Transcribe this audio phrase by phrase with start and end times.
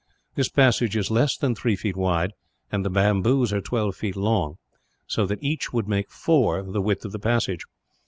[0.33, 2.33] This passage is less than three feet wide,
[2.71, 4.57] and the bamboos are twelve feet long;
[5.05, 7.65] so that each would make four, the width of the passage.